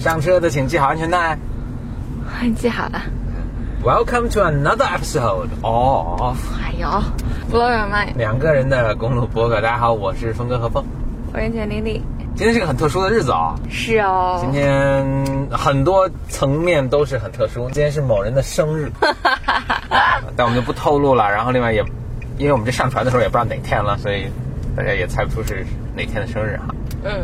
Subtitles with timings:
[0.00, 1.36] 上车的请系好安全带。
[2.56, 3.02] 系好了。
[3.84, 6.88] Welcome to another episode of 哎呦
[7.52, 8.16] ，blow your mind。
[8.16, 9.60] 两个人的公路博客。
[9.60, 10.82] 大家好，我是峰哥和峰。
[11.34, 12.02] 我是简丽丽。
[12.34, 14.38] 今天是个很特殊的日子啊、是哦。
[14.40, 15.04] 今天
[15.50, 17.64] 很多层面都是很特殊。
[17.66, 18.90] 今天是某人的生日，
[20.34, 21.30] 但我们就不透露了。
[21.30, 21.84] 然后另外也，
[22.38, 24.30] 因为我们这上传的时候也不知道哪天了，所以
[24.74, 25.62] 大家也猜不出是
[25.94, 26.74] 哪天的生日哈。
[27.04, 27.22] 嗯。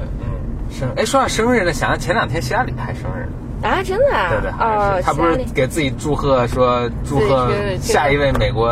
[0.69, 3.33] 嗯，生哎，说到生日呢，想到前两天希拉里还生日呢。
[3.63, 4.29] 啊，真的啊？
[4.31, 8.71] 对对，哦，他不是给自己祝贺说祝贺下一位美国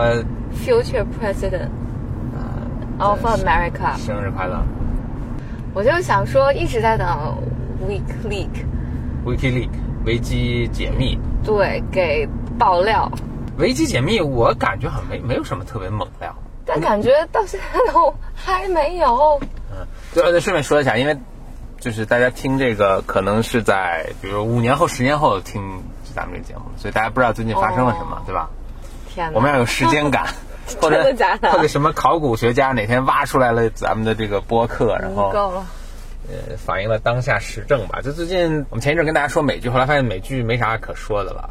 [0.65, 1.69] future president
[2.99, 4.63] of America 生日快乐。
[5.73, 7.09] 我就想说，一直在等
[7.89, 9.69] WikiLeaks
[10.05, 13.11] 维基解密，对，给爆料。
[13.57, 16.33] 维基解密，我感觉好像没没有什么特别猛料，
[16.67, 19.41] 但感觉到现在都还没有。
[19.73, 21.17] 嗯，对，顺便说一下，因为。
[21.85, 25.83] 就是大家听这个，可能是在比如五年后、十年后听
[26.15, 28.49] 咱们这个节目，所以大家不知道最近发生了什么，哦、对吧？
[29.07, 29.37] 天哪！
[29.37, 30.29] 我们要有时间感，
[30.81, 35.67] 或者 假的或者什么考古学家哪天挖出来了咱们的这个播客，然后够了，
[36.27, 38.01] 呃，反映了当下时政吧。
[38.01, 41.51] 就最近我们前一阵跟大家说美剧，后来发现美剧没啥可说的了，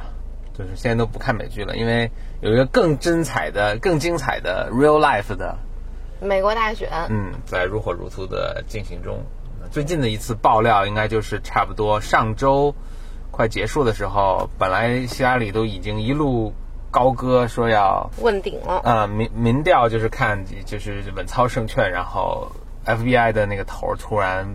[0.58, 2.10] 就是现在都不看美剧了，因为
[2.42, 5.56] 有一个更精彩的、更精彩的 real life 的
[6.20, 9.24] 美国大选，嗯，在如火如荼的进行中。
[9.74, 12.76] 最近的一次爆料，应该就是差不多上周
[13.32, 16.54] 快结束的时候，本来希拉里都已经一路
[16.92, 18.82] 高歌说要问鼎了。
[18.84, 22.52] 呃，民民调就是看就是稳操胜券，然后
[22.86, 24.48] FBI 的那个头突然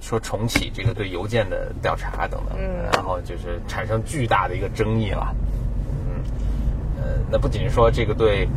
[0.00, 5.36] 说重启这个对邮件的调查等等，嗯、然后就是产生巨大的一个争议了。
[6.08, 6.22] 嗯，
[6.96, 8.48] 呃，那不仅说这个对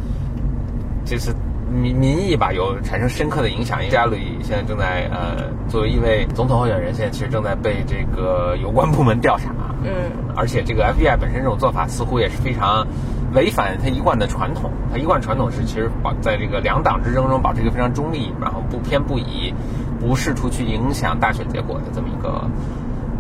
[1.06, 1.36] 这次。
[1.70, 9.52] 民民意吧有产生深刻的影响，加里现在正在呃作为一位总统候选人，现在其实正在被这个有关部门调查。
[9.84, 9.92] 嗯，
[10.36, 12.88] 而且这个 FBI 本身这种做法似乎也是非常
[13.34, 14.72] 违反他一贯的传统。
[14.92, 19.54] 他一贯传统是其实保在这个两党之争中保持一个非常中立，然后不偏不倚，
[20.00, 22.50] 不试图去影响大选结果的这么一个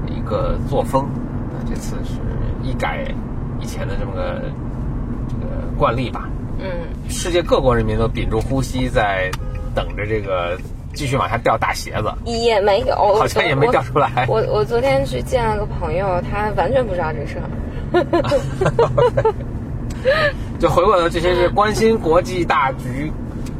[0.07, 1.07] 一个作风。
[1.51, 2.13] 那这次是
[2.63, 3.05] 一改
[3.59, 4.41] 以前的这么个
[5.27, 6.29] 这个惯例吧。
[6.59, 9.29] 嗯，世界各国人民都屏住呼吸，在
[9.75, 10.57] 等着这个
[10.93, 14.25] 继续往下掉大鞋子，也没有，好像也没掉出来。
[14.27, 17.43] 我我昨天去见了个朋友，他完全不知道这事儿。
[20.59, 23.11] 就回过头，这些是关心国际大局、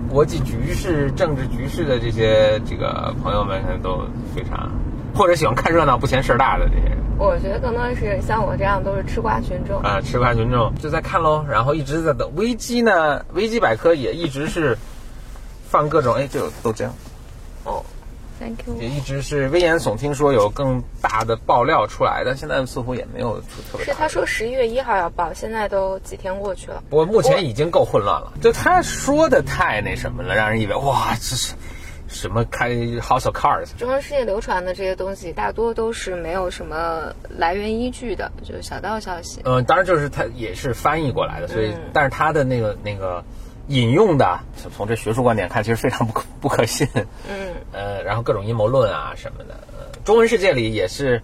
[0.10, 4.02] 国际局势、政治局势的这些这个朋友们，可能都
[4.36, 4.72] 非常，
[5.18, 6.98] 或者喜欢看热闹不嫌事儿大的这些人。
[7.18, 12.32] 我觉得更多是像我这样都是吃瓜群众啊，吃瓜群众就在看喽，然后一直在等。
[12.36, 14.78] 危机呢，危机百科也一直是
[15.68, 16.90] 放各种，哎，这有豆浆。
[17.64, 17.84] 哦
[18.40, 18.76] ，Thank you。
[18.80, 23.86] 也一直是危言耸听，说有更大的爆料出来，但现在似乎也没有出特别。
[23.86, 26.84] 是他说十一月一号要爆，现在都几天过去了。
[26.92, 31.56] 我目前已经够混乱了，就他说的太那什么了，让人以为哇，这是。
[32.08, 33.76] 什么开 House of Cards？
[33.78, 39.42] 中文世界流传的这些东西，大多都是没有什么来源依据的，就是小道消息。
[39.44, 43.24] 嗯，当然就是它也是翻译过来的，所以，嗯、但是它的那个那个
[43.68, 44.40] 引用的，
[44.76, 46.88] 从这学术观点看，其实非常不可不可信。
[46.96, 47.54] 嗯。
[47.74, 51.22] 呃，然后各种阴谋论啊什么的，呃，中文世界里也是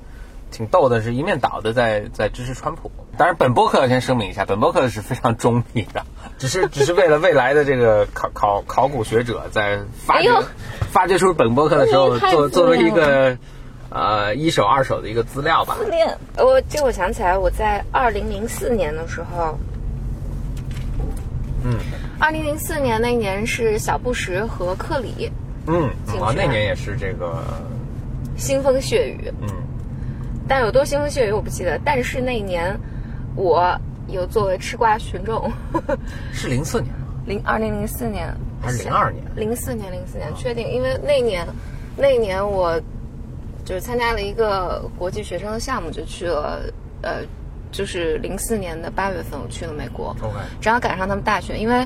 [0.53, 2.91] 挺逗的，是一面倒的在在支持川普。
[3.17, 6.05] 当然，本播客先声明一下，本播客是非常中立的，
[6.37, 10.41] 只是只是为了未来的这个考考考古学者在发掘、哎、
[10.91, 13.37] 发掘出本播客的时候，作作为一个
[13.89, 15.75] 呃一手二手的一个资料吧。
[15.77, 19.59] 自恋，我这我想起来，我在二零零四年的时候，
[21.63, 21.77] 嗯，
[22.19, 25.31] 二零零四年那年是小布什和克里，
[25.67, 25.89] 嗯，
[26.19, 27.43] 啊，那年也是这个
[28.37, 29.47] 腥风血雨，嗯，
[30.47, 32.77] 但有多腥风血雨我不记得，但是那一年。
[33.35, 33.75] 我
[34.09, 35.51] 有作为吃瓜群众，
[36.31, 37.05] 是零四年吗？
[37.25, 38.31] 零二零零四年
[38.61, 39.25] 还是零二年？
[39.35, 41.43] 零四年，零四年，确定，因为那年，
[41.97, 42.79] 那一年我
[43.65, 46.61] 就是参加了一个国际学生的项目，就去了，
[47.01, 47.21] 呃，
[47.71, 51.83] 就是零四年的八月份，我去了美国 OK，正好赶上他们大选，因为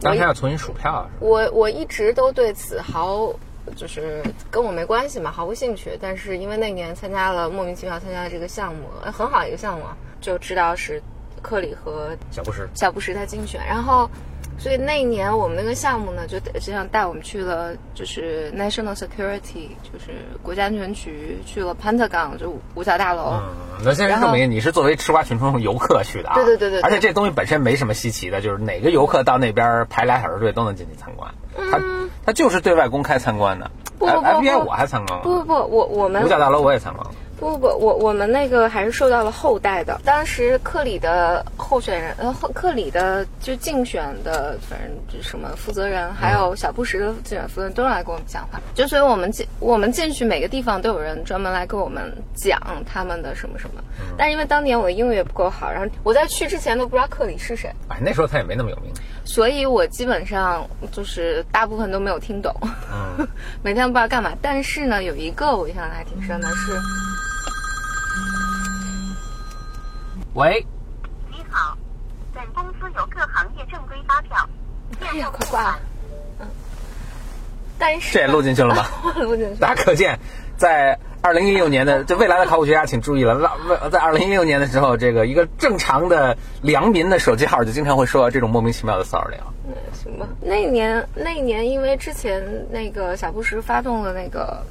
[0.00, 1.10] 当时要重新数票啊。
[1.18, 3.34] 我我一直都对此毫
[3.76, 5.98] 就是跟我没关系嘛，毫无兴趣。
[6.00, 9.96] 但是因为那年参加了莫名其妙参加了这个项目，很好一个项目啊。
[10.20, 11.02] 就知道是
[11.42, 14.08] 克里和小布什小布什在竞选，然后
[14.56, 23.32] 所以那一年我们那个项目呢，就实际上带我们去了，就是 National Security，就是国家安全局，去了 Pentagon，就五角大楼。
[23.32, 23.42] 嗯，
[23.84, 26.34] 那现在证明你是作为吃瓜群众游客去的啊。
[26.34, 26.80] 对对对对。
[26.80, 31.34] 而且这东西本身没什么稀奇的，就是哪个游客到那边排俩小时队都能进去参观。
[31.58, 31.70] 嗯。
[31.70, 31.80] 他
[32.26, 33.70] 他就是对外公开参观的。
[33.98, 34.20] 不不不。
[34.20, 35.24] FBI 我还参观了。
[35.24, 37.12] 不不不，我我们五角大楼我也参观了。
[37.44, 40.00] 不不不，我我们那个还是受到了后代的。
[40.02, 48.58] 当时克里的候选人，呃，后克里的就竞选的，反正就什么负责人，还有小布什的竞选负责人，都来跟我们讲话。
[48.74, 52.58] 就所以我们进我们进去每个地方都有人专门来跟我们讲
[52.90, 53.82] 他们的什么什么。
[54.16, 58.90] 但是因为当年我的英语也不够好，然后我在去之前都不知道克里是谁，哎，那时候他也没那么有名。
[59.26, 62.54] 所以我基本上就是大部分都没有听懂，
[62.90, 63.28] 嗯
[63.62, 64.32] 每天不知道干嘛。
[64.40, 66.72] 但是呢，有一个我印象还挺深的是。
[70.34, 70.66] 喂，
[71.30, 71.78] 你好，
[72.34, 74.48] 本公司有各行业正规发票，
[75.00, 75.78] 哎呀，快挂了。
[76.40, 76.46] 嗯，
[77.78, 78.84] 但是这也录进去了吗？
[79.22, 79.60] 录进去。
[79.60, 80.18] 大家可见，
[80.56, 83.48] 在二零一六年的这未来的考古学家请注意了，
[83.80, 89.52] 在在二零一六年的时候，这个一个正常的良民的手机号就经常会收到这种莫名其妙的骚扰电话。
[89.68, 90.26] 嗯，行吧。
[90.40, 94.66] 那一年，那一年因为之前那个小布什发动了那个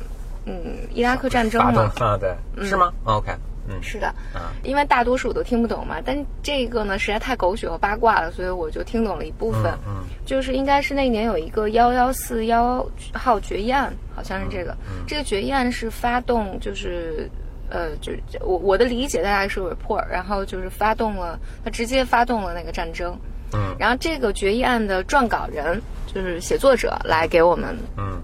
[0.45, 3.31] 嗯伊拉克战争发动嘛，啊，对，是吗？OK，
[3.68, 4.51] 嗯，是的，啊。
[4.63, 9.71] 因为大多数我都听不懂嘛，但这个呢实在太狗血和八卦了，所以我就听懂了一部分。
[9.88, 14.71] 嗯就是应该是那年有一个幺幺四幺号决议案，好像是这个。
[14.88, 17.30] 嗯这个决议案是发动，就是
[17.69, 23.18] 呃，就是我我的理解大概是 report，然后就是发动了，他直接发动了那个战争。
[23.54, 23.75] 嗯。
[23.77, 28.21] 然后这个决议案的撰稿人就是写作者来给我们嗯。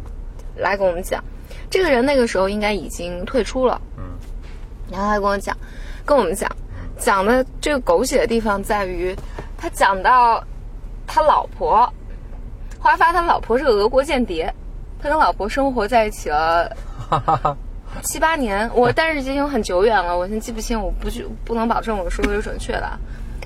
[0.57, 1.23] 来给我们讲，
[1.69, 3.81] 这个人那个时候应该已经退出了。
[3.97, 4.03] 嗯
[4.91, 5.55] 然后他跟我讲，
[6.05, 6.49] 跟我们讲，
[6.97, 9.15] 讲的这个狗血的地方在于，
[9.57, 10.43] 他讲到
[11.05, 11.81] 他老婆，
[12.79, 14.53] 后来发现他老婆是个俄国间谍，
[15.01, 16.75] 他跟老婆生活在一起了
[18.03, 22.99] 七八年，我但是已经很久远了，我现在记不清，我不去不能保证我说的是准确的啊。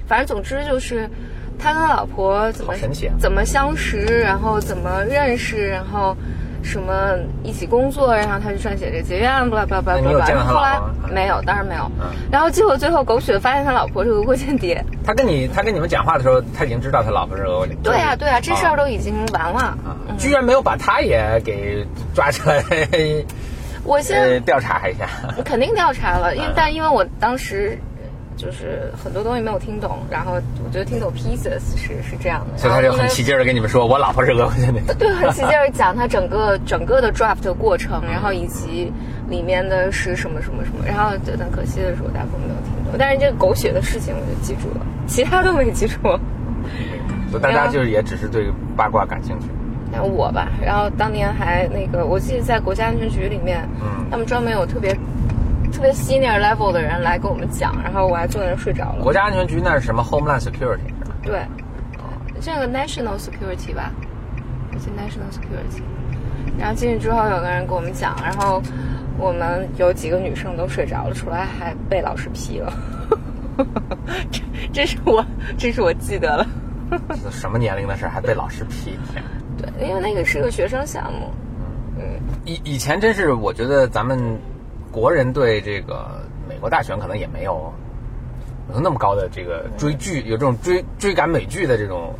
[0.05, 1.09] 反正总之就是，
[1.57, 2.73] 他跟他老婆怎么
[3.19, 6.15] 怎么相识，然后怎么认识，然后
[6.63, 10.01] 什么一起工作，然后他就撰写这个结约案，巴拉巴拉巴拉巴拉。
[10.01, 10.79] 那你有见到他后来
[11.11, 11.83] 没有，当然没有。
[11.99, 14.83] 嗯然后结果最后狗血发现他老婆是俄国间谍。
[15.05, 17.91] 他跟你他跟你们讲话的时候，他已经知道他老婆是俄国间谍。
[17.91, 19.59] 对呀、对呀、这事儿都都已经完了。
[19.59, 22.63] 啊，居然没有把他也给抓起来，
[23.83, 25.07] 我现在 呃，调查一下。
[25.45, 27.77] 肯定调查了，因为嗯但因为我当时
[28.35, 34.81] 就是很多东西没有听懂，然后我觉得听懂 pieces 是是这样的，所以他就很起劲儿的跟你们说，我老婆是俄国间谍。
[34.99, 38.91] 对，很起劲儿讲他整个整个的 draft 的过程，然后以及
[39.29, 45.97] 里面的是什么什么什么，然后就很可惜的是我大部分没有听懂，但是这个狗血的事情我就记住了，其他都没记住。
[47.31, 48.47] 就大家就是也只是对
[48.77, 49.47] 八卦感兴趣。
[49.91, 54.95] 那我吧，然后当年还那个，我记得在国家安全局里面，嗯他们专门有特别
[55.73, 59.03] 特别 senior level 的人来跟我们讲，然后我还坐在那睡着了。
[59.03, 61.15] 国家安全局那是什么 Homeland Security 是吧？
[61.23, 61.41] 对，
[62.39, 63.91] 这个 national security 吧
[64.71, 65.81] ，national security。
[66.59, 68.61] 然后进去之后，有个人跟我们讲，然后
[69.17, 72.71] 我们有几个女生都睡着了，出来还被老师批了。
[74.31, 74.41] 这
[74.71, 75.25] 这是我
[75.57, 76.45] 这是我记得了。
[77.23, 78.97] 这什么年龄的事儿还被老师批？
[79.57, 81.31] 对，因为那个是个学生项目。
[81.97, 84.19] 嗯，以以前真是，我觉得咱们
[84.93, 87.73] 国人对这个美国大选可能也没有
[88.71, 92.13] 有那么高的这个追剧，有这种追追赶美剧的这种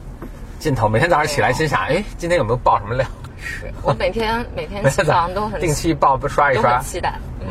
[0.58, 0.90] 劲头。
[0.90, 3.06] 每天早上起来心想，哎，今天有没有爆什么料？
[3.38, 6.80] 是 我每天每天每起床都很 定期爆刷一刷。
[6.80, 7.14] 期待。
[7.42, 7.48] 嗯，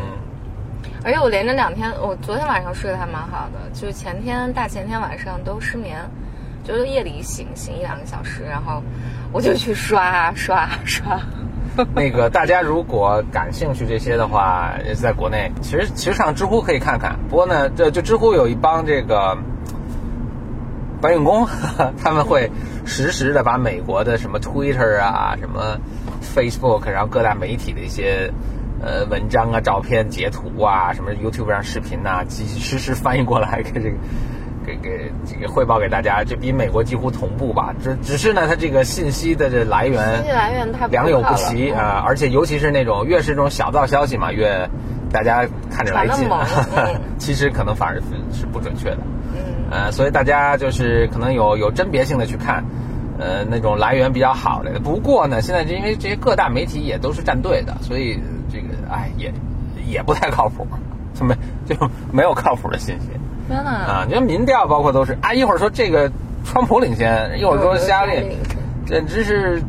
[1.04, 5.98] 而且我连着两天，我昨天晚上睡得还蛮好的，就是前天大前天晚上都失眠，
[6.64, 8.82] 就是夜里醒醒一两个小时，然后
[9.30, 11.20] 我就去刷啊刷啊刷。
[11.94, 17.18] 那个大家如果感兴趣这些的话，也是在国内，其实其实上知乎可以看看。
[17.28, 19.36] 不过呢，这就知乎有一帮这个
[21.00, 21.46] 搬运工，
[22.02, 22.50] 他们会
[22.84, 25.78] 实时的把美国的什么 Twitter 啊、什么
[26.34, 28.30] Facebook，然后各大媒体的一些
[28.82, 33.96] 呃文章啊、照片、截图啊、什么 YouTube 上视频呐、及实时翻译过来给这个。
[34.66, 37.74] 给给这个汇报给大家，这比美国几乎同步吧。
[37.82, 44.68] 只只是呢，它这个信息的这来源信息来源太不良莠不齐啊、而且尤其是那种越是这种小道消息嘛，越
[45.12, 46.28] 大家看着来劲
[47.18, 48.98] 其实可能反而是是不准确的。
[49.34, 49.40] 嗯，
[49.70, 52.64] 呃，所以大家就是可能有有甄别性的去看，
[53.18, 54.78] 呃，那种来源比较好的。
[54.80, 58.18] 不过呢，现在因为这些各大媒体也都是站队的，所以
[58.50, 59.32] 这个哎也
[59.86, 60.66] 也不太靠谱，
[61.14, 61.34] 就 没
[61.66, 61.76] 就
[62.12, 63.08] 没有靠谱的信息
[63.48, 63.70] 天哪！
[63.70, 64.04] 啊。
[64.06, 66.10] 你看民调包括都是啊，一会儿说这个
[66.44, 68.36] 川普领先，一会儿说希拉里，
[68.86, 69.62] 简直是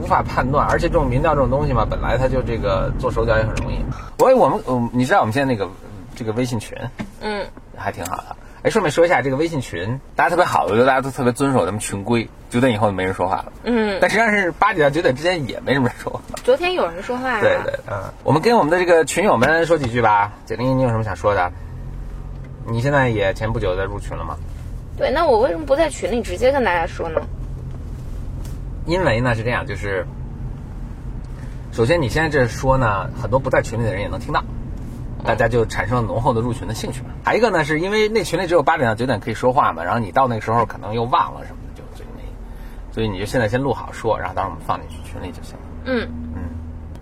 [0.00, 0.66] 无法判断。
[0.68, 3.78] 而且这种民调这种东西嘛，本来它就这个做手脚也很容易。
[4.18, 5.68] 我我们嗯，你知道我们现在那个
[6.14, 6.76] 这个微信群，
[7.20, 8.36] 嗯，还挺好的。
[8.62, 13.52] 哎，顺便说一下这个微信群，大家特别好，我觉得大家都特别遵守咱们群规，九点以后就没人说话了。
[13.62, 16.20] 嗯，但实际上是八点到九点之间也没什么人说话。
[16.42, 20.32] 昨天有人说话呀、对对，嗯，我们跟我们的这个群友们说几句吧。
[20.46, 21.52] 简历，你有什么想说的？
[22.68, 24.36] 你现在也前不久在入群了吗？
[24.96, 27.20] 对，那我为什么不在群里直接跟大家说呢？
[28.86, 30.06] 因为呢是这样，就是
[31.72, 34.42] 首先你现在这说呢，很多不在群里的人也能听到，
[35.24, 37.08] 大家就产生了浓厚的入群的兴趣嘛。
[37.24, 42.22] 还一个呢，是因为那群里只有八点到九点可以说话嘛，然后你到那个时候可能又忘了什么的，就就那，
[42.94, 45.62] 所以你就现在先录好说，然后到时候我们放进去群里就行了。
[45.84, 46.42] 嗯嗯，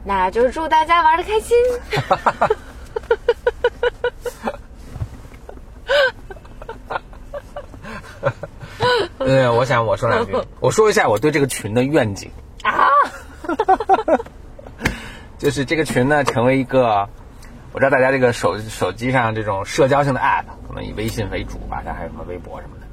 [0.04, 1.56] 那就祝大家玩的开心。
[9.26, 12.31] 对，我想我说两句， 我说一下我对这个群的愿景。
[12.62, 12.88] 啊，
[15.38, 17.09] 就是这个群呢，成为一个，
[17.73, 22.87] 我知道大家这个手手机上这种社交性的 app，可能以微信为主吧，然后还有什么微博什么的，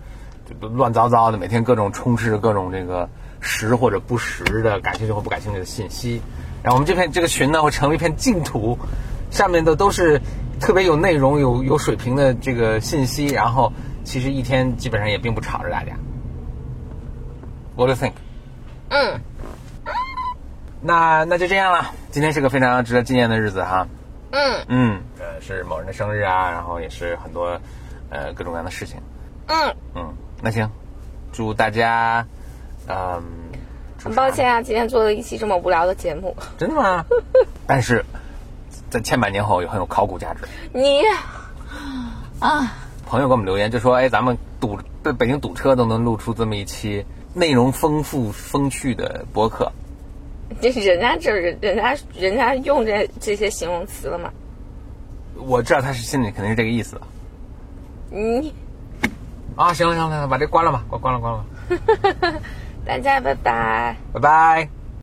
[0.53, 3.07] 就乱糟糟的，每天各种充斥着各种这个
[3.39, 6.21] 实或者不实的、感兴趣或不感兴趣的信息。
[6.61, 8.77] 然后我们这片这个群呢，会成为一片净土，
[9.29, 10.21] 上面的都是
[10.59, 13.71] 特别有内容、有有水平的这个信息，然后
[14.03, 15.93] 其实一天基本上也并不吵着大家。
[17.81, 18.13] What do you think？
[18.89, 19.21] 嗯，
[20.81, 21.91] 那那就这样了。
[22.11, 23.87] 今天是个非常值得纪念的日子哈。
[24.29, 27.59] 嗯嗯，呃，是某人的生日啊，然后也是很多
[28.11, 29.01] 呃各种各样的事情。
[29.47, 30.69] 嗯，嗯，那行，
[31.33, 32.27] 祝大家，
[32.87, 33.23] 嗯，
[33.97, 36.37] 祝很抱歉啊，今天做了一期这么无聊的节目。
[36.59, 37.03] 真的吗？
[37.65, 38.05] 但是
[38.91, 40.47] 在千百年后也很有考古价值。
[40.71, 41.01] 你
[42.39, 42.73] 啊，
[43.07, 49.71] 朋友给我们留言就说，哎，咱们堵北北京堵车都能录出这么一期内容丰富风趣的博客。
[50.59, 54.31] 这人家这人人家人家用这这些形容词了吗？
[55.37, 57.01] 我知道他是心里肯定是这个意思的
[58.11, 58.53] 你
[59.55, 59.73] 啊。
[59.73, 61.45] 行了行了，行了把这关了吧，关关了关了，
[62.85, 63.95] 大家拜拜。
[64.13, 64.80] 拜拜。